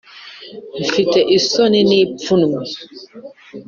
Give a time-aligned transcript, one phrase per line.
[0.83, 2.59] Mfite isoni n ipfunwe